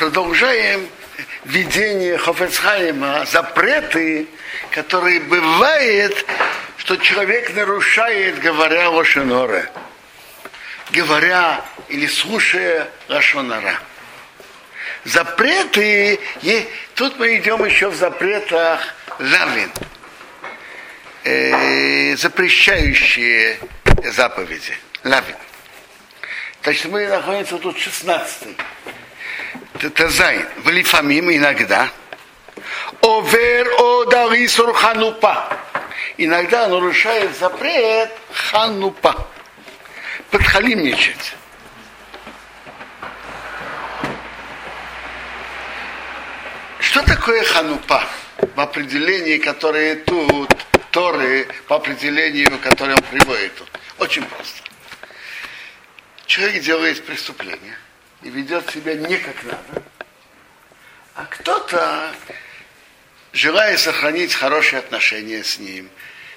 продолжаем 0.00 0.88
видение 1.44 2.16
Хофецхайма, 2.16 3.26
запреты, 3.26 4.26
которые 4.70 5.20
бывает, 5.20 6.24
что 6.78 6.96
человек 6.96 7.54
нарушает, 7.54 8.40
говоря 8.40 8.88
Лошеноре, 8.88 9.70
говоря 10.90 11.62
или 11.90 12.06
слушая 12.06 12.88
Лошонара. 13.08 13.78
Запреты, 15.04 16.18
и 16.40 16.66
тут 16.94 17.18
мы 17.18 17.36
идем 17.36 17.62
еще 17.62 17.90
в 17.90 17.94
запретах 17.94 18.80
Лавин, 19.18 19.70
э, 21.24 22.16
запрещающие 22.16 23.58
заповеди. 24.04 24.78
Лавин. 25.04 25.36
Значит, 26.62 26.86
мы 26.86 27.06
находимся 27.06 27.58
тут 27.58 27.78
16 27.78 28.56
Тазайн. 29.88 30.46
В 30.58 30.68
Лифамим 30.68 31.30
иногда. 31.30 31.90
Овер 33.00 33.66
одарисур 33.78 34.74
ханупа. 34.74 35.56
Иногда 36.18 36.68
нарушает 36.68 37.36
запрет 37.38 38.10
ханупа. 38.32 39.26
Подхалимничать. 40.30 41.34
Что 46.80 47.02
такое 47.02 47.42
ханупа? 47.44 48.04
В 48.54 48.60
определении, 48.60 49.38
которое 49.38 49.96
тут, 49.96 50.50
Торы, 50.90 51.46
по 51.68 51.76
определению, 51.76 52.58
которое 52.58 52.96
он 52.96 53.02
приводит 53.02 53.54
тут. 53.54 53.68
Очень 53.98 54.24
просто. 54.24 54.62
Человек 56.26 56.62
делает 56.62 57.04
преступление– 57.06 57.78
и 58.22 58.30
ведет 58.30 58.68
себя 58.70 58.94
не 58.94 59.16
как 59.16 59.42
надо, 59.44 59.82
а 61.14 61.26
кто-то, 61.26 62.14
желая 63.32 63.76
сохранить 63.76 64.34
хорошие 64.34 64.78
отношения 64.78 65.42
с 65.42 65.58
ним, 65.58 65.88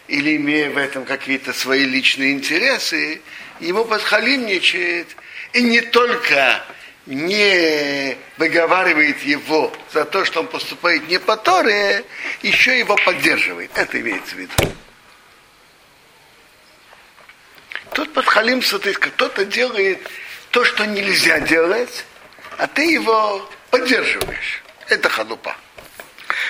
или 0.07 0.35
имея 0.35 0.69
в 0.69 0.77
этом 0.77 1.05
какие-то 1.05 1.53
свои 1.53 1.85
личные 1.85 2.33
интересы, 2.33 3.21
ему 3.59 3.85
подхалимничает, 3.85 5.07
и 5.53 5.61
не 5.61 5.81
только 5.81 6.63
не 7.05 8.17
выговаривает 8.37 9.21
его 9.23 9.73
за 9.91 10.05
то, 10.05 10.23
что 10.25 10.41
он 10.41 10.47
поступает 10.47 11.07
не 11.09 11.19
по 11.19 11.35
Торе, 11.35 12.05
еще 12.41 12.77
его 12.77 12.95
поддерживает. 12.95 13.71
Это 13.75 13.99
имеется 13.99 14.35
в 14.35 14.39
виду. 14.39 14.53
Тут 17.93 18.13
подхалимство, 18.13 18.79
то 18.79 18.87
есть 18.87 18.99
кто-то 18.99 19.45
делает 19.45 19.99
то, 20.53 20.63
что 20.63 20.85
нельзя 20.85 21.39
делать, 21.39 22.05
а 22.59 22.67
ты 22.67 22.93
его 22.93 23.49
поддерживаешь. 23.71 24.63
Это 24.87 25.09
халупа. 25.09 25.57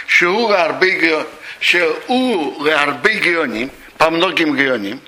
Шеу 0.07 0.51
арбегионим, 0.51 1.31
по 3.97 4.09
многим 4.09 4.57
геоним, 4.57 4.99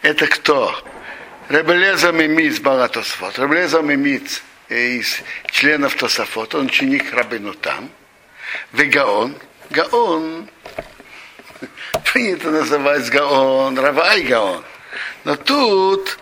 это 0.00 0.26
кто? 0.26 0.74
Ребелеза 1.50 2.12
Мимиц 2.12 2.60
Балатосфот. 2.60 3.38
Ребелеза 3.38 3.82
Мимиц 3.82 4.42
из 4.70 5.20
членов 5.50 5.96
Тософот, 5.96 6.54
он 6.54 6.66
ученик 6.66 7.12
Рабину 7.12 7.52
там. 7.52 7.90
Вегаон. 8.72 9.36
Гаон 9.68 10.48
принято 12.10 12.50
называть 12.50 13.10
Гаон, 13.10 13.78
Равай 13.78 14.22
Гаон. 14.22 14.64
Но 15.24 15.36
тут 15.36 16.18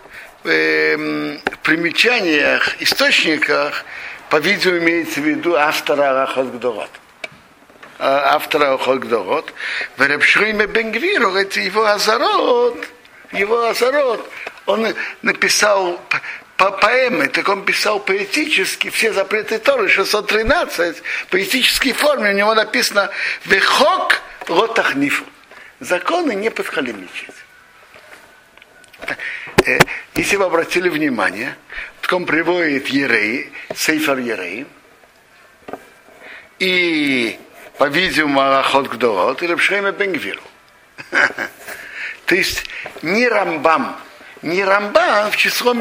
э, 0.47 1.37
примечаниях, 1.63 2.81
источниках, 2.81 3.83
по-видимому, 4.29 4.79
имеется 4.79 5.19
в 5.19 5.25
виду 5.25 5.55
автора 5.55 6.11
Арахот 6.11 6.53
Гдорот. 6.53 6.89
А, 7.99 8.35
автора 8.35 8.67
Арахот 8.67 8.99
Гдорот. 8.99 9.53
В 9.97 10.01
Репшриме 10.01 10.67
Бенгвиру, 10.67 11.33
это 11.35 11.59
его 11.59 11.85
Азарот, 11.85 12.87
его 13.31 13.65
Азарот, 13.65 14.29
он 14.65 14.93
написал 15.21 15.99
по 16.57 16.71
поэмы, 16.71 17.27
так 17.27 17.47
он 17.49 17.63
писал 17.65 17.99
поэтически, 17.99 18.89
все 18.89 19.13
запреты 19.13 19.59
Торы, 19.59 19.89
613, 19.89 20.97
в 20.97 21.27
поэтической 21.27 21.93
форме 21.93 22.31
у 22.31 22.33
него 22.33 22.55
написано 22.55 23.09
«Вехок 23.45 24.21
лотахнифу». 24.47 25.25
Законы 25.79 26.33
не 26.33 26.49
подхалимничать. 26.49 27.35
Э, 29.67 29.79
если 30.15 30.37
вы 30.37 30.45
обратили 30.45 30.87
внимание, 30.87 31.55
он 32.09 32.25
приводит 32.25 32.87
Ерей, 32.87 33.51
Сейфер 33.75 34.17
Ерей, 34.17 34.65
и, 36.57 37.37
по-видимому, 37.77 38.39
Аллахот 38.39 38.87
Гдорот, 38.87 39.43
или 39.43 39.55
Пшейма 39.55 39.91
Бенгвиру. 39.91 40.41
То 42.25 42.35
есть 42.35 42.65
не 43.01 43.27
Рамбам, 43.27 43.97
не 44.41 44.63
Рамбам 44.63 45.31
в 45.31 45.37
число 45.37 45.75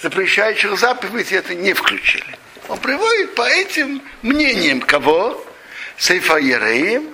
запрещающих 0.00 0.78
заповедей 0.78 1.36
это 1.36 1.54
не 1.54 1.74
включили. 1.74 2.38
Он 2.68 2.78
приводит 2.78 3.34
по 3.34 3.42
этим 3.42 4.02
мнениям 4.22 4.80
кого? 4.80 5.44
Сейфа 5.98 6.36
Ереем, 6.38 7.10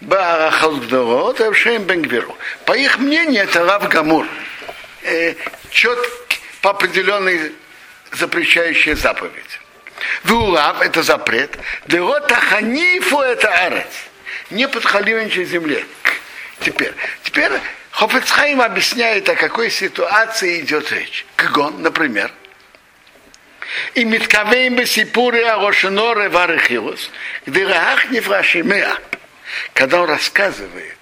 Баарахалдорот, 0.00 1.40
Авшем 1.40 1.82
Бенгвиру. 1.82 2.36
По 2.64 2.74
их 2.74 2.98
мнению, 2.98 3.42
это 3.42 3.64
Рав 3.64 3.88
Гамур. 3.88 4.26
Э, 5.04 5.34
чет 5.70 5.98
по 6.60 6.70
определенной 6.70 7.52
запрещающей 8.12 8.94
заповедь. 8.94 9.60
Вулав– 10.24 10.80
это 10.82 11.02
запрет. 11.02 11.56
Дерота 11.86 12.34
ханифу– 12.34 13.20
это 13.20 13.48
арец. 13.48 13.86
Не 14.50 14.66
подхаливничать 14.68 15.48
земле. 15.48 15.84
Теперь, 16.60 16.92
теперь 17.22 17.52
Хофецхайм 17.90 18.60
объясняет, 18.60 19.28
о 19.28 19.36
какой 19.36 19.70
ситуации 19.70 20.60
идет 20.60 20.90
речь. 20.90 21.26
Кагон, 21.36 21.82
например, 21.82 22.30
и 23.94 24.04
Миткавейм 24.04 24.76
Бесипуре 24.76 25.48
Арошеноре 25.50 26.28
Варехилус, 26.28 27.10
где 27.46 27.66
Раах 27.66 28.10
Нефрашимеа– 28.10 28.98
когда 29.72 30.02
он 30.02 30.08
рассказывает 30.08 30.98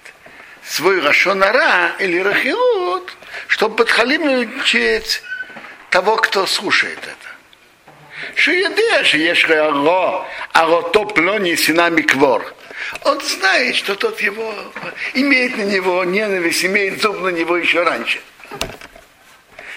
свой 0.65 1.01
Рашонара 1.01 1.95
или 1.99 2.19
Рахилут, 2.19 3.15
чтобы 3.47 3.75
подхалимничать 3.77 5.21
того, 5.89 6.15
кто 6.17 6.45
слушает 6.45 6.99
это. 6.99 8.35
Что 8.35 8.51
едешь, 8.51 9.13
ешь 9.13 9.49
аро, 9.49 10.25
аро 10.53 10.81
то 10.89 11.05
плони 11.05 11.55
синами 11.55 12.01
квор. 12.01 12.53
Он 13.03 13.19
знает, 13.21 13.75
что 13.75 13.95
тот 13.95 14.19
его 14.21 14.53
имеет 15.13 15.57
на 15.57 15.63
него 15.63 16.03
ненависть, 16.03 16.65
имеет 16.65 17.01
зуб 17.01 17.19
на 17.19 17.29
него 17.29 17.57
еще 17.57 17.83
раньше. 17.83 18.21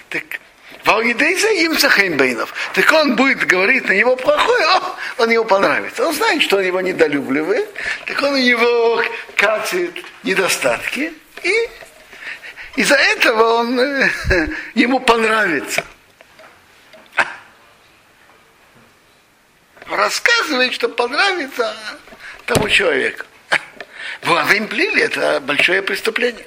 Так 0.08 0.24
Валидейза 0.86 1.48
им 1.48 1.76
Захеймбейнов. 1.76 2.54
Так 2.72 2.92
он 2.92 3.16
будет 3.16 3.44
говорить 3.44 3.88
на 3.88 3.92
него 3.92 4.14
плохое, 4.14 4.64
о, 4.66 4.96
он 5.18 5.30
ему 5.30 5.44
понравится. 5.44 6.06
Он 6.06 6.14
знает, 6.14 6.42
что 6.42 6.58
он 6.58 6.62
его 6.62 6.80
недолюбливает, 6.80 7.68
так 8.06 8.22
он 8.22 8.34
у 8.34 8.36
катит 9.66 10.04
недостатки, 10.22 11.12
и 11.42 11.68
из-за 12.76 12.94
этого 12.94 13.60
он 13.60 13.78
э, 13.78 14.10
ему 14.74 15.00
понравится. 15.00 15.84
Рассказывает, 19.88 20.72
что 20.72 20.88
понравится 20.88 21.76
тому 22.44 22.68
человеку. 22.68 23.24
Вавим 24.22 24.68
плили 24.68 25.02
это 25.02 25.40
большое 25.40 25.82
преступление. 25.82 26.46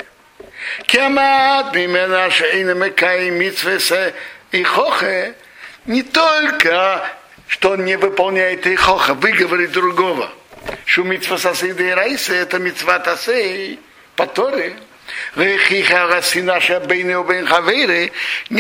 Кемат 0.86 1.74
мимена 1.74 2.30
шейна 2.30 2.74
мекай 2.74 3.30
митсвесе 3.30 4.14
и 4.52 4.64
хохе 4.64 5.36
не 5.86 6.04
только, 6.04 7.10
что 7.48 7.72
он 7.72 7.86
не 7.86 7.96
выполняет 7.96 8.68
и 8.68 8.76
хоха, 8.76 9.14
выговорит 9.14 9.72
другого. 9.72 10.30
Что 10.86 11.04
митсва 11.04 11.38
сосиды 11.38 11.90
и 11.90 11.92
райса, 11.92 12.34
это 12.34 12.60
митсва 12.60 13.00
тасей, 13.00 13.80
по 14.16 14.26
Торе. 14.28 14.76
Не 15.36 15.58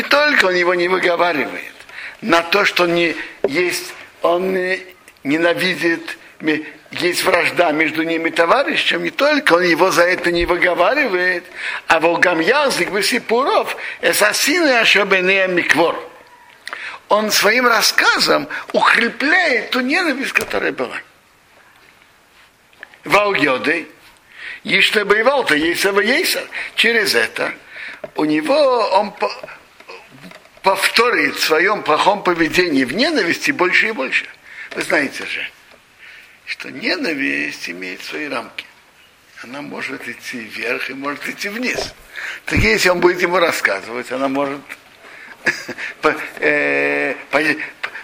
только 0.04 0.46
он 0.46 0.56
его 0.56 0.74
не 0.74 0.88
выговаривает, 0.88 1.74
на 2.22 2.42
то, 2.42 2.66
что 2.66 2.86
не 2.86 3.16
есть, 3.48 3.94
он 4.22 4.58
ненавидит 5.24 6.18
есть 6.92 7.24
вражда 7.24 7.72
между 7.72 8.04
ними 8.04 8.30
товарищем, 8.30 9.04
не 9.04 9.12
только 9.12 9.54
он 9.54 9.64
его 9.64 9.92
за 9.92 10.04
это 10.04 10.32
не 10.32 10.46
выговаривает, 10.46 11.44
а 11.88 12.00
волгам 12.00 12.40
язык 12.40 12.90
Васипуров, 12.90 13.76
эсасины 14.02 14.80
Ашабенея 14.80 15.48
Миквор. 15.48 16.04
Он 17.10 17.32
своим 17.32 17.68
рассказом 17.68 18.48
укрепляет 18.72 19.72
ту 19.72 19.82
ненависть, 19.82 20.34
которая 20.34 20.72
была. 20.72 20.98
Валгёды, 23.04 23.88
Иште 24.64 25.06
Байвалта, 25.06 25.56
Ейсава 25.56 26.02
Ейсар. 26.02 26.44
Через 26.76 27.16
это 27.16 27.54
у 28.16 28.26
него 28.26 28.90
он 28.90 29.14
повторит 30.62 31.36
в 31.36 31.44
своем 31.44 31.84
плохом 31.84 32.24
поведении 32.24 32.84
в 32.84 32.94
ненависти 32.94 33.52
больше 33.52 33.90
и 33.90 33.92
больше. 33.92 34.28
Вы 34.76 34.82
знаете 34.84 35.26
же, 35.26 35.50
что 36.46 36.70
ненависть 36.72 37.70
имеет 37.70 38.04
свои 38.04 38.28
рамки. 38.28 38.66
Она 39.42 39.62
может 39.62 40.08
идти 40.08 40.40
вверх 40.40 40.90
и 40.90 40.94
может 40.94 41.28
идти 41.28 41.48
вниз. 41.48 41.94
Так 42.46 42.60
если 42.60 42.90
он 42.90 43.00
будет 43.00 43.22
ему 43.22 43.40
рассказывать, 43.40 44.12
она 44.12 44.28
может 44.28 44.60
э, 46.40 47.16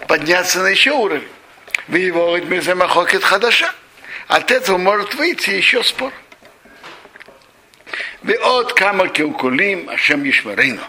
подняться 0.08 0.60
на 0.60 0.68
еще 0.68 0.92
уровень. 0.92 1.28
Вы 1.88 1.98
его 1.98 2.38
хадаша. 3.22 3.74
От 4.28 4.50
этого 4.50 4.78
может 4.78 5.14
выйти 5.14 5.50
еще 5.50 5.82
спор. 5.82 6.12
Вы 8.22 8.34
от 8.34 8.72
камаки 8.72 9.22
укулим, 9.22 9.88
ашем 9.88 10.24
ешмарейну. 10.24 10.82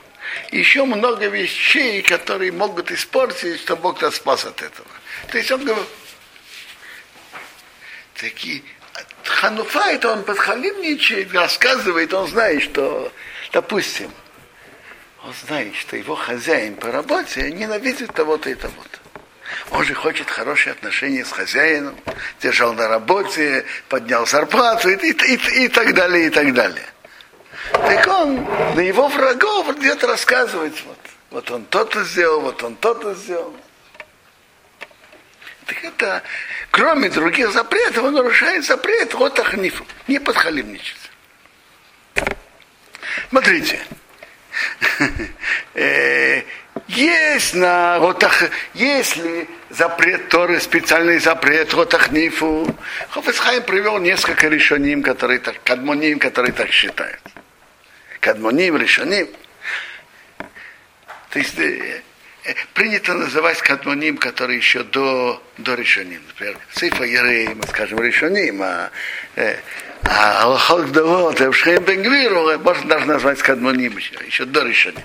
Еще 0.52 0.86
много 0.86 1.28
вещей, 1.28 2.02
которые 2.02 2.52
могут 2.52 2.92
испортить, 2.92 3.60
что 3.62 3.76
Бог 3.76 4.02
нас 4.02 4.16
спас 4.16 4.46
от 4.46 4.62
этого. 4.62 4.88
То 5.32 5.38
есть 5.38 5.52
он 5.52 5.64
говорит, 5.64 5.88
такие, 8.16 8.64
Хануфа 9.24 9.92
это 9.92 10.14
он 10.14 10.24
подхалимничает, 10.24 11.34
рассказывает, 11.34 12.14
он 12.14 12.28
знает, 12.28 12.64
что, 12.64 13.12
допустим, 13.52 14.12
он 15.24 15.34
знает, 15.46 15.76
что 15.76 15.96
его 15.98 16.16
хозяин 16.16 16.76
по 16.76 16.92
работе 16.92 17.52
ненавидит 17.52 18.14
того-то 18.14 18.50
и 18.50 18.56
того-то. 18.56 19.00
Он 19.72 19.84
же 19.84 19.94
хочет 19.94 20.30
хорошие 20.30 20.74
отношения 20.74 21.24
с 21.24 21.32
хозяином, 21.32 21.96
держал 22.42 22.74
на 22.74 22.88
работе, 22.88 23.66
поднял 23.90 24.26
зарплату 24.26 24.90
и, 24.90 24.96
и, 24.96 25.12
и, 25.12 25.64
и 25.66 25.68
так 25.68 25.94
далее, 25.94 26.28
и 26.28 26.30
так 26.30 26.54
далее. 26.54 26.86
Так 27.72 28.08
он 28.08 28.44
на 28.76 28.80
его 28.80 29.08
врагов 29.08 29.78
идет 29.78 30.04
рассказывать, 30.04 30.84
вот, 30.86 31.00
вот 31.32 31.52
он 31.52 31.66
то-то 31.66 32.04
сделал, 32.04 32.42
вот 32.42 32.64
он 32.64 32.76
то-то 32.76 33.14
сделал. 33.14 33.56
Так 35.66 35.84
это, 35.84 36.24
кроме 36.72 37.10
других 37.10 37.52
запретов, 37.52 38.06
он 38.06 38.14
нарушает 38.14 38.66
запрет 38.66 39.14
вот 39.14 39.38
ахнифу, 39.40 39.86
не 40.08 40.20
подхалимничать. 40.20 41.12
Смотрите, 43.30 43.80
э, 45.74 46.44
есть 46.88 47.54
на 47.54 48.00
ротах, 48.00 48.44
если 48.74 49.48
запрет 49.70 50.30
Торы, 50.30 50.60
специальный 50.60 51.20
запрет 51.20 51.74
ротахнифу, 51.74 52.76
Хофесхайм 53.10 53.64
привел 53.64 54.00
несколько 54.00 54.48
решений, 54.48 55.02
которые 55.02 55.40
так, 55.40 55.62
кадмоним, 55.64 56.20
которые 56.20 56.54
так 56.54 56.72
считают. 56.72 57.20
Кадмоним, 58.22 58.78
решоним. 58.78 59.28
То 61.30 61.40
есть 61.40 61.60
э, 61.60 62.02
э, 62.46 62.54
принято 62.74 63.14
называть 63.14 63.62
кадмоним, 63.62 64.18
которые 64.18 64.58
еще 64.58 64.84
до, 64.84 65.44
до 65.58 65.76
решоним. 65.76 66.22
Например, 66.28 66.58
цифа 66.74 67.04
Ерей, 67.04 67.50
мы 67.50 67.64
скажем, 67.68 68.00
решоним, 68.02 68.62
а, 68.62 68.90
э, 69.36 69.58
а 70.04 70.44
Аллахот 70.44 70.92
Давот, 70.94 71.42
Эвшхем 71.42 71.84
Бенгвиру, 71.84 72.58
можно 72.60 72.88
даже 72.88 73.06
назвать 73.06 73.42
кадмоним 73.42 73.98
еще, 73.98 74.16
еще 74.26 74.46
до 74.46 74.64
решоним. 74.64 75.04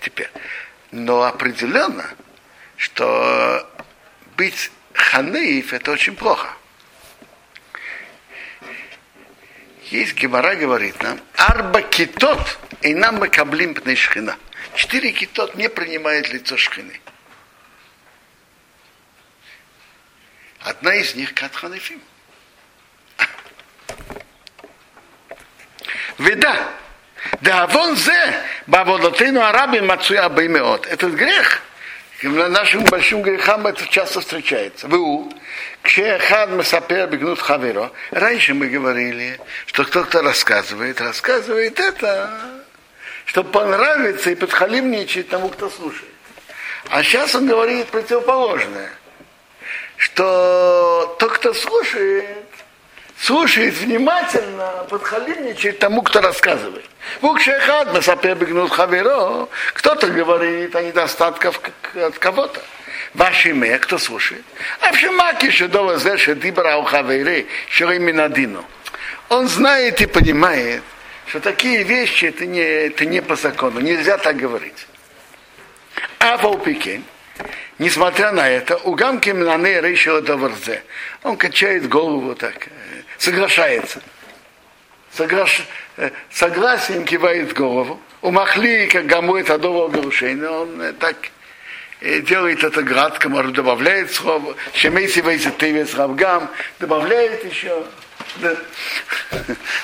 Теперь, 0.00 0.30
но 0.90 1.22
определенно, 1.24 2.08
что 2.76 3.68
быть 4.36 4.70
ханаив 4.92 5.72
это 5.72 5.92
очень 5.92 6.16
плохо. 6.16 6.48
Есть 9.90 10.14
Гемора 10.14 10.54
говорит 10.56 11.02
нам, 11.02 11.20
арба 11.36 11.82
китот 11.82 12.58
и 12.82 12.94
нам 12.94 13.16
мы 13.16 13.28
каблим 13.28 13.74
пней 13.74 13.96
шхина. 13.96 14.36
Четыре 14.74 15.12
китот 15.12 15.54
не 15.54 15.68
принимает 15.68 16.32
лицо 16.32 16.56
шхины. 16.56 17.00
Одна 20.60 20.94
из 20.94 21.14
них 21.14 21.34
кат 21.34 21.54
ханафим. 21.54 22.00
Веда, 26.18 26.72
да 27.40 27.66
вон 27.66 27.96
зе, 27.96 28.34
баводотыну 28.66 29.42
араби 29.42 29.80
мацуя 29.80 30.28
баймеот. 30.28 30.86
Этот 30.86 31.14
грех, 31.14 31.62
нашим 32.22 32.84
большим 32.84 33.22
грехам 33.22 33.66
это 33.66 33.86
часто 33.88 34.20
встречается. 34.20 34.88
Вы 34.88 35.30
Кшехад 35.82 36.50
Масапер 36.50 37.08
бегнут 37.08 37.40
хаверо. 37.40 37.90
Раньше 38.10 38.54
мы 38.54 38.68
говорили, 38.68 39.38
что 39.66 39.84
кто-то 39.84 40.22
рассказывает, 40.22 41.00
рассказывает 41.00 41.78
это, 41.78 42.30
чтобы 43.26 43.50
понравиться 43.50 44.30
и 44.30 44.34
подхалимничать 44.34 45.28
тому, 45.28 45.48
кто 45.48 45.68
слушает. 45.68 46.10
А 46.90 47.02
сейчас 47.02 47.34
он 47.34 47.46
говорит 47.46 47.86
противоположное, 47.88 48.90
что 49.96 51.16
тот, 51.18 51.32
кто 51.32 51.54
слушает, 51.54 52.43
слушает 53.18 53.74
внимательно, 53.74 54.86
подхалимничает 54.88 55.78
тому, 55.78 56.02
кто 56.02 56.20
рассказывает. 56.20 56.84
Букшехад 57.20 57.92
Масапер 57.92 58.36
бегнут 58.36 58.72
хаверо. 58.72 59.48
Кто-то 59.74 60.08
говорит 60.08 60.74
о 60.74 60.82
недостатках 60.82 61.60
от 61.94 62.18
кого-то. 62.18 62.60
Ваши 63.14 63.50
имя, 63.50 63.78
кто 63.78 63.98
слушает? 63.98 64.44
А 64.80 64.92
в 64.92 64.96
Шимаке 64.96 65.50
Шедова 65.50 65.98
Зеша 65.98 66.34
Дибра 66.34 66.76
Ухавейре 66.76 67.46
Шириминадину. 67.68 68.64
Он 69.28 69.48
знает 69.48 70.00
и 70.00 70.06
понимает, 70.06 70.82
что 71.26 71.40
такие 71.40 71.84
вещи 71.84 72.26
это 72.26 72.44
не, 72.44 72.60
это 72.60 73.06
не 73.06 73.22
по 73.22 73.36
закону, 73.36 73.80
нельзя 73.80 74.18
так 74.18 74.36
говорить. 74.36 74.86
А 76.18 76.36
в 76.36 76.46
Опике, 76.46 77.02
несмотря 77.78 78.32
на 78.32 78.48
это, 78.48 78.76
у 78.78 78.94
Гамки 78.94 79.30
Млане 79.30 79.80
решил 79.80 80.16
это 80.16 80.36
варзе. 80.36 80.82
Он 81.22 81.36
качает 81.36 81.88
голову 81.88 82.34
так, 82.34 82.68
соглашается. 83.18 84.00
Соглаш... 85.16 85.62
Э, 85.96 86.10
Согласием 86.30 87.04
кивает 87.04 87.54
голову. 87.54 88.00
У 88.20 88.30
Махлика 88.30 89.02
гамует 89.02 89.50
адового 89.50 89.88
нарушения. 89.88 90.48
Он 90.48 90.80
э, 90.80 90.92
так 90.92 91.16
э, 92.00 92.20
делает 92.20 92.64
это 92.64 92.82
градко, 92.82 93.28
может, 93.28 93.52
а 93.52 93.54
добавляет 93.56 94.12
слово. 94.12 94.56
Шемейси 94.74 95.20
вейси 95.20 95.50
тевес 95.50 95.94
равгам. 95.94 96.50
Добавляет 96.80 97.44
еще. 97.44 97.84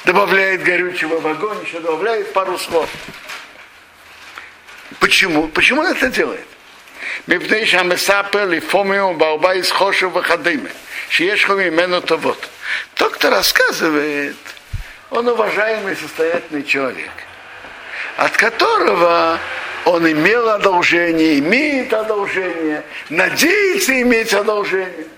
Добавляет 0.04 0.62
горючего 0.62 1.20
в 1.20 1.26
огонь, 1.26 1.58
еще 1.64 1.78
добавляет 1.80 2.32
пару 2.32 2.58
слов. 2.58 2.88
Почему? 4.98 5.46
Почему 5.48 5.82
он 5.82 5.88
это 5.88 6.08
делает? 6.08 6.46
Мипней 7.26 7.64
шамесапел 7.66 8.50
и 8.52 8.60
фомиум 8.60 9.16
баубай 9.18 9.60
из 9.60 9.70
хошев 9.70 10.12
вахадыме. 10.12 10.70
Шиешхуми 11.10 11.68
имену 11.68 12.00
Тавот. 12.00 12.38
Тот, 12.94 13.14
кто 13.14 13.30
рассказывает, 13.30 14.36
он 15.10 15.26
уважаемый 15.26 15.96
состоятельный 15.96 16.62
человек, 16.62 17.10
от 18.16 18.36
которого 18.36 19.40
он 19.86 20.08
имел 20.08 20.48
одолжение, 20.48 21.40
имеет 21.40 21.92
одолжение, 21.92 22.84
надеется 23.08 24.00
иметь 24.00 24.32
одолжение. 24.32 25.08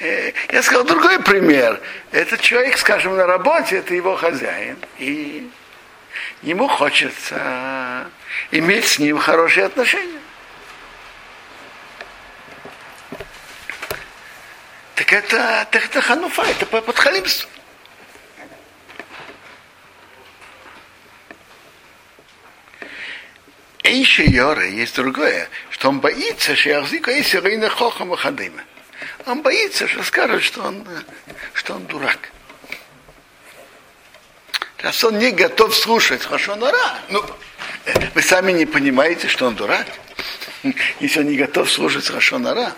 Э, 0.00 0.32
я 0.50 0.62
сказал 0.62 0.84
другой 0.84 1.22
пример. 1.22 1.80
Этот 2.10 2.40
человек, 2.40 2.76
скажем, 2.78 3.16
на 3.16 3.26
работе, 3.26 3.76
это 3.76 3.94
его 3.94 4.16
хозяин. 4.16 4.76
И 4.98 5.48
ему 6.42 6.68
хочется 6.68 8.06
иметь 8.50 8.86
с 8.86 8.98
ним 8.98 9.18
хорошие 9.18 9.66
отношения. 9.66 10.20
Так 14.94 15.12
это, 15.12 15.66
так 15.70 15.84
это 15.86 16.00
хануфа, 16.00 16.42
это 16.42 16.66
подхалимство. 16.66 17.50
Эйши 23.82 24.22
Йора 24.22 24.66
есть 24.66 24.96
другое, 24.96 25.48
что 25.70 25.88
он 25.88 26.00
боится, 26.00 26.56
что 26.56 26.70
Яхзика 26.70 27.10
есть 27.10 27.34
Рейна 27.34 27.68
Хохам 27.68 28.14
Хадыма. 28.16 28.62
Он 29.26 29.42
боится, 29.42 29.86
что 29.86 30.02
скажут, 30.02 30.42
что 30.42 30.62
он, 30.62 30.86
что 31.52 31.74
он 31.74 31.86
дурак. 31.86 32.30
Раз 34.78 35.02
он 35.04 35.18
не 35.18 35.30
готов 35.30 35.74
слушать 35.74 36.22
Хашонара, 36.22 36.98
ну, 37.08 37.24
вы 38.14 38.22
сами 38.22 38.52
не 38.52 38.66
понимаете, 38.66 39.28
что 39.28 39.46
он 39.46 39.54
дурак. 39.54 39.86
Если 41.00 41.20
он 41.20 41.26
не 41.26 41.36
готов 41.36 41.70
слушать 41.70 42.06
Хашонара. 42.06 42.72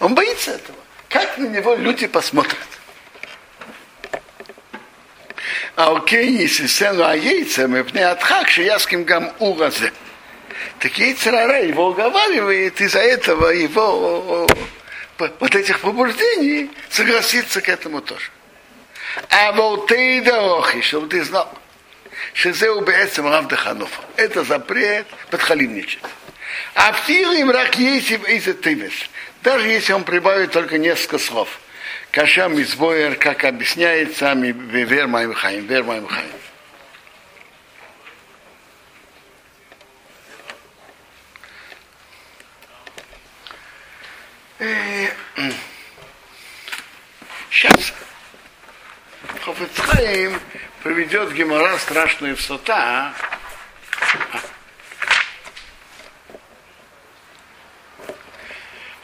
Он 0.00 0.14
боится 0.38 0.52
этого. 0.52 0.78
Как 1.08 1.38
на 1.38 1.46
него 1.46 1.74
люди 1.74 2.06
посмотрят? 2.06 2.58
А 5.76 5.92
у 5.92 6.00
Кейниси 6.00 6.66
сену 6.66 7.04
а 7.04 7.14
яйцем 7.14 7.76
и 7.76 7.82
пне 7.82 8.06
отхакши 8.06 8.62
яским 8.62 9.04
гам 9.04 9.32
уразе. 9.38 9.92
Так 10.80 10.98
яйцерара 10.98 11.62
его 11.62 11.88
уговаривает, 11.88 12.80
из-за 12.80 13.00
этого 13.00 13.50
его 13.50 14.46
вот 15.18 15.54
этих 15.54 15.80
побуждений 15.80 16.70
согласиться 16.90 17.60
к 17.60 17.68
этому 17.68 18.00
тоже. 18.00 18.30
А 19.30 19.52
вот 19.52 19.86
ты 19.86 20.20
да 20.22 20.32
дорохи, 20.32 20.80
чтобы 20.80 21.08
ты 21.08 21.24
знал, 21.24 21.52
что 22.34 22.50
это 24.16 24.44
запрет 24.44 25.06
подхалимничать. 25.30 26.02
А 26.74 26.92
им 27.10 27.50
рак 27.50 27.76
есть 27.76 28.10
из 28.10 28.44
тывес. 28.60 28.92
Даже 29.42 29.68
если 29.68 29.92
он 29.92 30.04
прибавит 30.04 30.52
только 30.52 30.78
несколько 30.78 31.18
слов. 31.18 31.48
Кашам 32.10 32.58
из 32.58 32.74
боер, 32.74 33.16
как 33.16 33.44
объясняет 33.44 34.16
сами 34.16 34.52
Вер 34.52 35.06
Маим 35.06 35.34
Хаим, 35.34 35.66
Вер 35.66 35.84
Хаим. 36.06 36.28
Сейчас 47.50 47.92
Хофицхаим 49.42 50.40
приведет 50.82 51.32
Гемора 51.32 51.78
страшную 51.78 52.36
в 52.36 52.40
сота. 52.40 53.12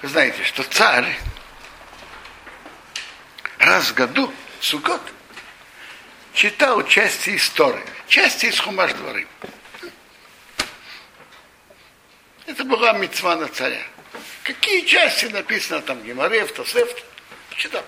Знаете, 0.05 0.45
что 0.45 0.63
царь 0.65 1.19
раз 3.59 3.91
в 3.91 3.95
году, 3.95 4.31
Сукот, 4.61 5.01
читал 6.35 6.87
части 6.87 7.35
истории, 7.37 7.83
части 8.07 8.47
из 8.47 8.61
Хумаш 8.61 8.93
дворы. 8.93 9.27
Это 12.45 12.65
была 12.65 12.93
мецва 12.93 13.37
на 13.37 13.49
царя. 13.49 13.83
Какие 14.43 14.85
части 14.85 15.25
написано 15.27 15.81
там 15.81 16.03
Геморев, 16.03 16.53
Тосефт, 16.53 17.03
читал. 17.57 17.83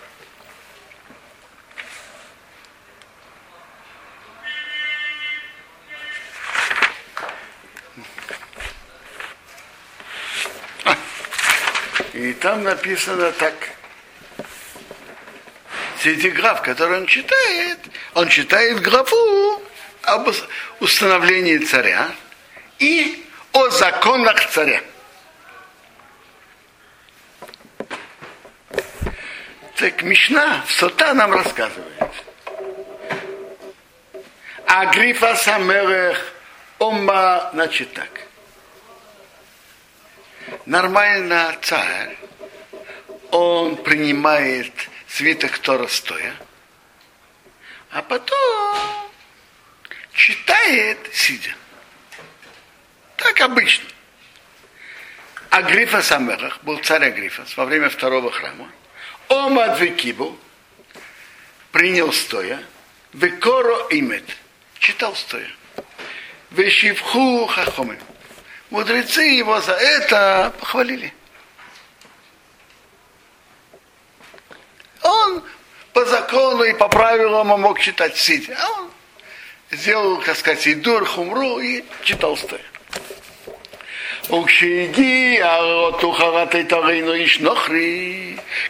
И 12.17 12.33
там 12.47 12.63
написано 12.63 13.33
так. 13.33 13.55
Среди 15.99 16.31
граф, 16.31 16.63
который 16.63 16.99
он 16.99 17.07
читает, 17.07 17.79
он 18.15 18.29
читает 18.29 18.81
графу 18.81 19.61
об 20.03 20.29
установлении 20.79 21.59
царя 21.59 22.09
и 22.79 23.27
о 23.51 23.69
законах 23.71 24.49
царя. 24.51 24.81
Так 29.75 30.03
Мишна 30.05 30.63
в 30.69 30.71
Сота 30.71 31.15
нам 31.15 31.33
рассказывает. 31.33 32.13
А 34.69 34.87
Грифа 34.95 35.35
Самерех 35.35 36.33
Ома, 36.79 37.51
значит 37.53 37.93
так. 37.93 38.11
Нормально 40.65 41.57
царь, 41.63 42.17
он 43.31 43.77
принимает 43.77 44.73
свиток 45.09 45.59
Тора 45.59 45.87
стоя, 45.87 46.35
а 47.91 48.03
потом 48.03 49.11
читает 50.13 50.99
сидя. 51.13 51.55
Так 53.17 53.41
обычно. 53.41 53.87
Агрифа 55.51 56.03
Самерах 56.03 56.63
был 56.63 56.79
царь 56.79 57.07
Агрифас 57.07 57.57
во 57.57 57.65
время 57.65 57.89
второго 57.89 58.31
храма. 58.31 58.71
Омад 59.29 59.81
Векибу 59.81 60.39
принял 61.73 62.13
стоя, 62.13 62.63
Векоро 63.13 63.87
имет, 63.91 64.25
читал 64.79 65.15
стоя. 65.15 65.49
Вешивху 66.51 67.47
хахомим. 67.47 67.99
Мудрецы 68.71 69.23
его 69.23 69.61
за 69.61 69.73
это 69.73 70.53
похвалили. 70.59 71.13
Он 75.07 75.43
по 75.93 76.05
закону 76.05 76.65
и 76.65 76.75
по 76.75 76.89
правилам 76.89 77.51
он 77.51 77.61
мог 77.63 77.81
читать 77.81 78.17
сидя. 78.17 78.57
А 78.61 78.81
он 78.81 78.91
сделал, 79.71 80.19
так 80.19 80.37
сказать, 80.37 80.67
идур, 80.69 81.07
хумру 81.07 81.61
и 81.61 81.85
читал 82.03 82.37
стоя. 82.37 82.61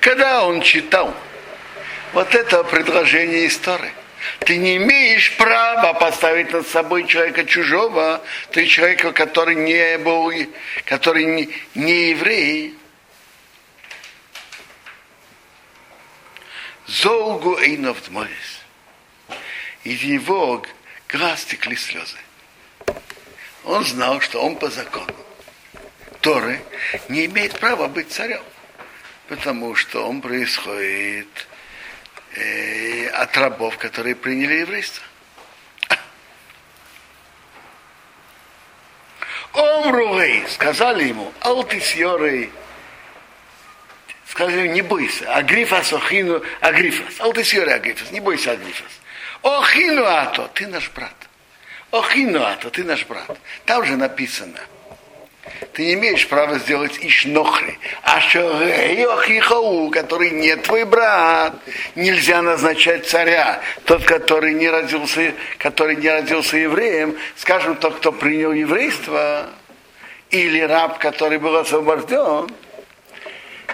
Когда 0.00 0.44
он 0.44 0.60
читал 0.60 1.14
вот 2.12 2.34
это 2.34 2.62
предложение 2.64 3.46
истории, 3.46 3.92
ты 4.40 4.58
не 4.58 4.76
имеешь 4.76 5.34
права 5.36 5.94
поставить 5.94 6.52
над 6.52 6.66
собой 6.68 7.06
человека 7.06 7.44
чужого, 7.44 8.20
ты 8.50 8.66
человека, 8.66 9.12
который 9.12 9.54
не 9.54 9.98
был, 9.98 10.30
который 10.84 11.24
не, 11.24 11.48
не 11.74 12.10
еврей, 12.10 12.75
Золгу 17.02 17.58
Эйнов 17.58 18.02
Дморис. 18.08 18.62
Из 19.84 20.00
его 20.00 20.64
глаз 21.08 21.44
текли 21.44 21.76
слезы. 21.76 22.16
Он 23.64 23.84
знал, 23.84 24.20
что 24.20 24.40
он 24.42 24.56
по 24.56 24.70
закону 24.70 25.14
Торы 26.22 26.62
не 27.08 27.26
имеет 27.26 27.58
права 27.58 27.88
быть 27.88 28.10
царем, 28.10 28.42
потому 29.28 29.74
что 29.74 30.08
он 30.08 30.22
происходит 30.22 31.28
э, 32.34 33.08
от 33.08 33.36
рабов, 33.36 33.76
которые 33.76 34.14
приняли 34.14 34.60
еврейство. 34.60 35.04
Омрувей, 39.52 40.48
сказали 40.48 41.08
ему, 41.08 41.30
алтисьорей, 41.40 42.50
сказали, 44.36 44.68
не 44.68 44.82
бойся, 44.82 45.34
агрифас 45.34 45.92
охину, 45.92 46.42
агрифас, 46.60 47.20
алтисьорей 47.20 47.74
агрифас, 47.74 48.10
не 48.12 48.20
бойся 48.20 48.52
агрифас. 48.52 48.92
Охину 49.42 50.04
ато, 50.04 50.48
ты 50.54 50.66
наш 50.66 50.90
брат. 50.90 51.14
Охину 51.90 52.42
ато, 52.42 52.70
ты 52.70 52.84
наш 52.84 53.06
брат. 53.06 53.38
Там 53.64 53.84
же 53.84 53.96
написано– 53.96 54.60
ты 55.72 55.86
не 55.86 55.94
имеешь 55.94 56.26
права 56.28 56.58
сделать 56.58 56.98
ишнохри. 57.00 57.78
А 58.02 58.20
шорейохихау, 58.20 59.90
который 59.90 60.30
не 60.30 60.56
твой 60.56 60.84
брат, 60.84 61.54
нельзя 61.94 62.42
назначать 62.42 63.06
царя. 63.06 63.60
Тот, 63.84 64.04
который 64.04 64.54
не 64.54 64.68
родился, 64.68 65.34
который 65.58 65.96
не 65.96 66.08
родился 66.08 66.56
евреем, 66.56 67.16
скажем, 67.36 67.76
тот, 67.76 67.96
кто 67.96 68.12
принял 68.12 68.52
еврейство, 68.52 69.46
или 70.30 70.60
раб, 70.60 70.98
который 70.98 71.38
был 71.38 71.56
освобожден, 71.56 72.50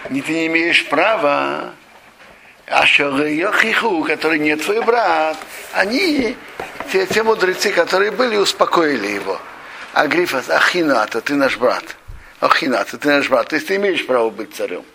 не 0.09 0.21
ты 0.21 0.31
не 0.33 0.47
имеешь 0.47 0.87
права. 0.87 1.73
А 2.67 2.85
Шорейохиху, 2.85 4.03
который 4.05 4.39
не 4.39 4.55
твой 4.55 4.81
брат, 4.81 5.37
они, 5.73 6.37
те, 6.91 7.05
те 7.05 7.21
мудрецы, 7.21 7.71
которые 7.71 8.11
были, 8.11 8.37
успокоили 8.37 9.07
его. 9.07 9.39
Агрифас, 9.93 10.49
Ахината, 10.49 11.21
ты 11.21 11.35
наш 11.35 11.57
брат. 11.57 11.83
Ахината, 12.39 12.97
ты 12.97 13.09
наш 13.09 13.29
брат. 13.29 13.49
То 13.49 13.55
есть 13.55 13.67
ты 13.67 13.75
имеешь 13.75 14.05
право 14.07 14.29
быть 14.29 14.55
царем. 14.55 14.85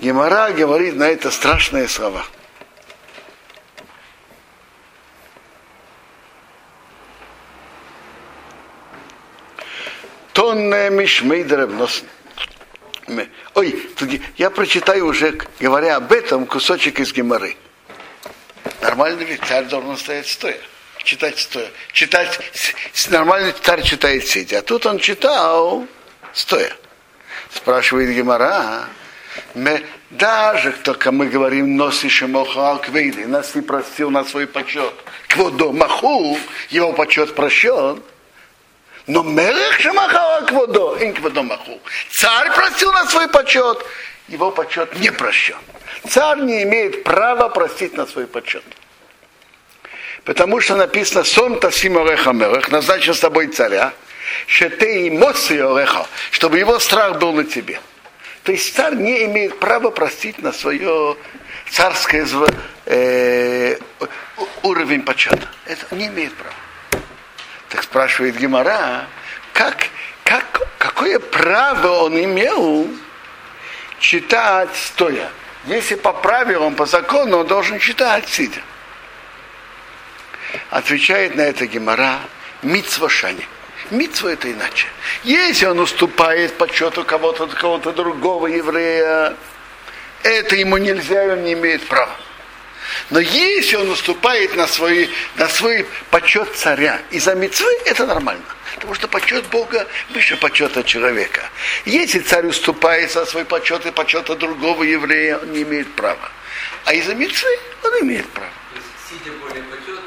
Гемора 0.00 0.50
говорит 0.52 0.96
на 0.96 1.04
это 1.04 1.30
страшные 1.30 1.86
слова. 1.86 2.24
Тонне 10.90 11.02
мишмейдерев 11.02 11.70
нос. 11.70 12.02
Ой, 13.54 13.88
я 14.36 14.50
прочитаю 14.50 15.06
уже, 15.06 15.38
говоря 15.60 15.96
об 15.96 16.12
этом, 16.12 16.46
кусочек 16.46 17.00
из 17.00 17.12
Геморы. 17.12 17.56
Нормальный 18.82 19.24
ведь 19.24 19.40
царь 19.42 19.64
должен 19.64 19.96
стоять 19.96 20.26
стоя. 20.26 20.58
Читать 21.04 21.38
стоя. 21.38 21.68
Читать, 21.92 22.40
нормальный 23.10 23.52
царь 23.52 23.82
читает 23.82 24.26
сидя. 24.26 24.58
А 24.58 24.62
тут 24.62 24.86
он 24.86 24.98
читал 24.98 25.86
стоя. 26.32 26.72
Спрашивает 27.52 28.14
Гемора, 28.14 28.84
даже 30.10 30.72
только 30.72 31.12
мы 31.12 31.26
говорим, 31.26 31.76
носишь 31.76 32.22
мохал 32.22 32.80
квейды, 32.80 33.26
нас 33.26 33.54
не 33.54 33.62
простил 33.62 34.10
на 34.10 34.24
свой 34.24 34.46
почет. 34.46 34.92
Кводо 35.28 35.72
маху, 35.72 36.38
его 36.70 36.92
почет 36.92 37.34
прощен. 37.34 38.02
Но 39.10 39.24
мелех 39.24 39.80
шамахала 39.80 40.46
кводо, 40.46 40.96
ин 41.00 41.12
кводо 41.12 41.42
маху. 41.42 41.80
Царь 42.12 42.54
простил 42.54 42.92
на 42.92 43.06
свой 43.06 43.28
почет, 43.28 43.84
его 44.28 44.52
почет 44.52 44.94
не 45.00 45.10
прощен. 45.10 45.56
Царь 46.08 46.38
не 46.42 46.62
имеет 46.62 47.02
права 47.02 47.48
простить 47.48 47.96
на 47.96 48.06
свой 48.06 48.28
почет. 48.28 48.62
Потому 50.22 50.60
что 50.60 50.76
написано 50.76 51.24
«Сон 51.24 51.58
тасим 51.58 51.98
ореха 51.98 52.30
мерех», 52.32 52.70
назначен 52.70 53.12
с 53.12 53.18
тобой 53.18 53.48
царя, 53.48 53.92
что 54.46 54.70
ты 54.70 55.08
эмоции 55.08 55.58
ореха, 55.58 56.06
чтобы 56.30 56.60
его 56.60 56.78
страх 56.78 57.18
был 57.18 57.32
на 57.32 57.42
тебе. 57.42 57.80
То 58.44 58.52
есть 58.52 58.76
царь 58.76 58.94
не 58.94 59.24
имеет 59.24 59.58
права 59.58 59.90
простить 59.90 60.40
на 60.40 60.52
свое 60.52 61.16
царское 61.68 62.28
э, 62.86 63.76
уровень 64.62 65.02
почета. 65.02 65.48
Это 65.66 65.96
не 65.96 66.06
имеет 66.06 66.32
права. 66.36 66.54
Так 67.70 67.84
спрашивает 67.84 68.36
Гемора, 68.36 69.06
как, 69.52 69.88
как, 70.24 70.44
какое 70.76 71.20
право 71.20 72.04
он 72.04 72.18
имел 72.22 72.88
читать 74.00 74.70
стоя? 74.74 75.30
Если 75.66 75.94
по 75.94 76.12
правилам, 76.12 76.74
по 76.74 76.84
закону, 76.84 77.38
он 77.38 77.46
должен 77.46 77.78
читать 77.78 78.28
сидя. 78.28 78.60
Отвечает 80.70 81.36
на 81.36 81.42
это 81.42 81.66
Гемора 81.66 82.18
Мицва 82.62 83.08
Шани. 83.08 83.46
Мицва 83.90 84.32
это 84.32 84.50
иначе. 84.50 84.88
Если 85.22 85.66
он 85.66 85.78
уступает 85.78 86.58
почету 86.58 87.04
кого-то, 87.04 87.46
кого-то 87.46 87.92
другого 87.92 88.48
еврея, 88.48 89.36
это 90.24 90.56
ему 90.56 90.76
нельзя, 90.76 91.22
он 91.24 91.44
не 91.44 91.52
имеет 91.52 91.86
права. 91.86 92.16
Но 93.10 93.20
если 93.20 93.76
он 93.76 93.90
уступает 93.90 94.56
на 94.56 94.66
свой, 94.66 95.10
на 95.36 95.48
свой 95.48 95.86
почет 96.10 96.54
царя 96.56 97.00
из-за 97.10 97.34
мецвы, 97.34 97.70
это 97.86 98.06
нормально. 98.06 98.44
Потому 98.74 98.94
что 98.94 99.08
почет 99.08 99.46
Бога 99.46 99.86
выше 100.10 100.36
почета 100.36 100.82
человека. 100.84 101.42
Если 101.84 102.20
царь 102.20 102.46
уступает 102.46 103.10
за 103.10 103.26
свой 103.26 103.44
почет 103.44 103.84
и 103.86 103.90
почета 103.90 104.36
другого 104.36 104.84
еврея, 104.84 105.38
он 105.38 105.52
не 105.52 105.62
имеет 105.62 105.92
права. 105.94 106.30
А 106.84 106.94
из-за 106.94 107.14
мецвы 107.14 107.58
он 107.82 108.00
имеет 108.00 108.28
право. 108.30 108.50
Сидя 109.08 109.32
более 109.32 109.62
почетно? 109.64 110.00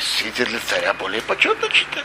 Сидя 0.00 0.46
для 0.46 0.60
царя 0.60 0.94
более 0.94 1.22
почетно 1.22 1.68
читать. 1.68 2.04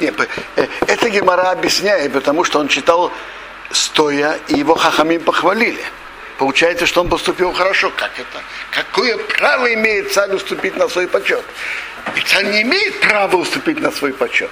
Нет, 0.00 0.14
э, 0.56 0.66
это 0.86 1.10
Гемора 1.10 1.50
объясняет, 1.50 2.12
потому 2.12 2.44
что 2.44 2.60
он 2.60 2.68
читал 2.68 3.12
стоя, 3.70 4.38
и 4.48 4.58
его 4.58 4.74
хахамим 4.74 5.22
похвалили. 5.22 5.82
Получается, 6.38 6.86
что 6.86 7.00
он 7.00 7.08
поступил 7.08 7.52
хорошо. 7.52 7.90
Как 7.96 8.12
это? 8.18 8.42
Какое 8.70 9.18
право 9.18 9.72
имеет 9.74 10.12
царь 10.12 10.32
уступить 10.32 10.76
на 10.76 10.88
свой 10.88 11.08
почет? 11.08 11.44
И 12.16 12.20
царь 12.20 12.46
не 12.46 12.62
имеет 12.62 13.00
права 13.00 13.36
уступить 13.36 13.80
на 13.80 13.90
свой 13.90 14.12
почет. 14.12 14.50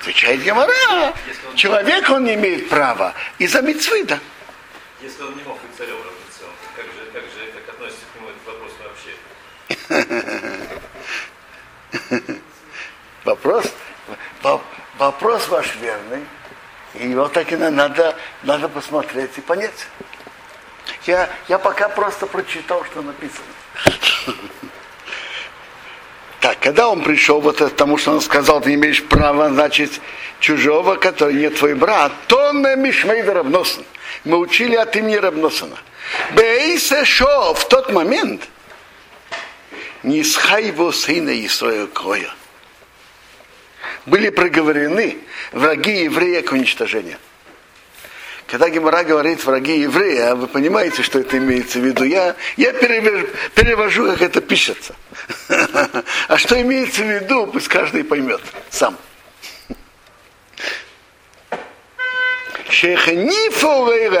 Отвечает 0.00 0.42
Гемора. 0.42 1.12
Человек 1.54 2.08
он 2.10 2.24
не 2.24 2.34
имеет 2.34 2.68
права. 2.68 3.12
Из-за 3.38 3.60
митцвы, 3.60 4.04
да. 4.04 4.18
Если 5.02 5.22
он 5.22 5.36
не 5.36 5.42
мог 5.42 5.60
быть 5.60 5.76
царем 5.76 5.96
как 6.74 6.84
же, 6.86 7.10
как 7.12 7.22
же 7.22 7.52
как 7.52 7.74
относится 7.74 8.04
к 8.12 8.20
нему 8.20 8.28
этот 8.30 8.46
вопрос 8.46 8.72
вообще? 8.82 9.12
Вопрос, 13.24 13.66
вопрос 14.98 15.48
ваш 15.48 15.74
верный. 15.76 16.24
И 16.94 17.08
его 17.08 17.28
так 17.28 17.52
и 17.52 17.56
надо, 17.56 18.16
надо 18.42 18.68
посмотреть 18.68 19.36
и 19.36 19.40
понять. 19.40 19.86
Я, 21.04 21.28
я 21.48 21.58
пока 21.58 21.88
просто 21.88 22.26
прочитал, 22.26 22.84
что 22.84 23.02
написано. 23.02 23.46
Так, 26.38 26.60
когда 26.60 26.88
он 26.90 27.02
пришел 27.02 27.40
вот 27.40 27.60
это, 27.60 27.70
тому, 27.70 27.96
что 27.96 28.12
он 28.12 28.20
сказал, 28.20 28.60
ты 28.60 28.74
имеешь 28.74 29.02
право, 29.02 29.48
значит, 29.48 29.90
чужого, 30.38 30.94
который 30.94 31.34
не 31.34 31.50
твой 31.50 31.74
брат, 31.74 32.12
то 32.28 32.52
на 32.52 32.76
Мишмейда 32.76 33.34
Равносен. 33.34 33.84
Мы 34.22 34.36
учили 34.36 34.76
от 34.76 34.94
имени 34.94 35.16
Равносена. 35.16 35.76
Бейсе 36.36 37.04
шо 37.04 37.52
в 37.54 37.66
тот 37.66 37.90
момент 37.90 38.48
не 40.04 40.18
его 40.18 40.92
сына 40.92 41.30
Исроя 41.44 41.86
Кроя 41.88 42.30
были 44.06 44.30
проговорены 44.30 45.18
враги 45.52 46.04
еврея 46.04 46.42
к 46.42 46.52
уничтожению. 46.52 47.18
Когда 48.46 48.68
Гемора 48.68 49.02
говорит 49.02 49.44
враги 49.44 49.80
еврея, 49.80 50.36
вы 50.36 50.46
понимаете, 50.46 51.02
что 51.02 51.18
это 51.18 51.36
имеется 51.36 51.80
в 51.80 51.84
виду. 51.84 52.04
Я, 52.04 52.36
я 52.56 52.72
перевожу, 52.72 54.06
как 54.12 54.22
это 54.22 54.40
пишется. 54.40 54.94
А 56.28 56.38
что 56.38 56.60
имеется 56.60 57.02
в 57.02 57.10
виду, 57.10 57.48
пусть 57.48 57.68
каждый 57.68 58.04
поймет 58.04 58.40
сам. 58.70 58.96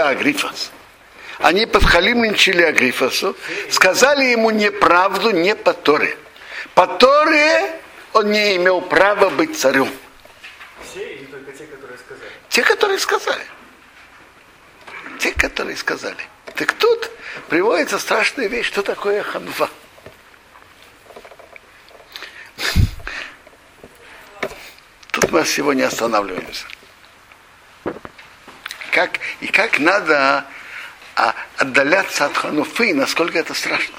Агрифас. 0.08 0.72
Они 1.38 1.66
подхалимничали 1.66 2.62
Агрифасу, 2.62 3.36
сказали 3.70 4.24
ему 4.24 4.50
неправду 4.50 5.30
не 5.30 5.54
по 5.54 5.72
Торе. 5.72 6.16
По 6.74 6.86
Торе 6.86 7.75
он 8.16 8.30
не 8.30 8.56
имел 8.56 8.80
права 8.80 9.28
быть 9.28 9.58
царем. 9.58 9.90
Все 10.82 11.16
или 11.16 11.26
только 11.26 11.52
те, 11.52 11.66
которые 11.66 11.98
сказали? 11.98 12.30
Те, 12.48 12.62
которые 12.62 12.98
сказали. 12.98 13.46
Те, 15.18 15.32
которые 15.32 15.76
сказали. 15.76 16.28
Так 16.54 16.72
тут 16.72 17.10
приводится 17.48 17.98
страшная 17.98 18.46
вещь, 18.46 18.68
что 18.68 18.82
такое 18.82 19.22
ханва. 19.22 19.68
Тут 25.10 25.30
мы 25.30 25.44
сегодня 25.44 25.86
останавливаемся. 25.86 26.64
Как, 28.92 29.20
и 29.40 29.48
как 29.48 29.78
надо 29.78 30.46
а, 31.16 31.34
отдаляться 31.58 32.24
от 32.24 32.36
хануфы, 32.36 32.94
насколько 32.94 33.38
это 33.38 33.52
страшно. 33.52 33.98